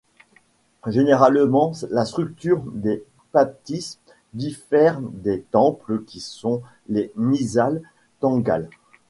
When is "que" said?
6.11-6.17